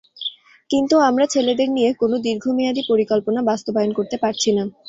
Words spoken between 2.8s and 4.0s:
পরিকল্পনা বাস্তবায়ন